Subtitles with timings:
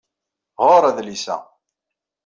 [0.67, 1.37] Ɣeṛ adlis-a.